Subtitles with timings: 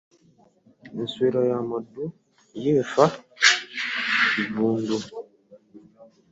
[0.99, 2.05] Ensowera ey'amaddu
[2.63, 3.05] y'efa
[4.41, 4.97] ekifugu.